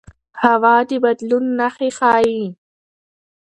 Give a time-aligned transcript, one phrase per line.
[0.43, 2.41] هوا د بدلون نښې ښيي